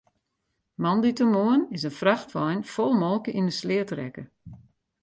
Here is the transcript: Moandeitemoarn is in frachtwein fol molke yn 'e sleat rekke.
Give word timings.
Moandeitemoarn 0.81 1.65
is 1.75 1.83
in 1.89 1.97
frachtwein 1.99 2.61
fol 2.73 2.93
molke 3.01 3.31
yn 3.39 3.47
'e 3.49 3.55
sleat 3.59 3.89
rekke. 3.97 4.23